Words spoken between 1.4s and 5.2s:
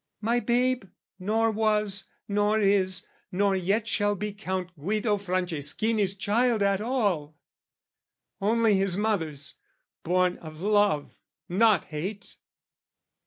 was, nor is, nor yet shall be Count Guido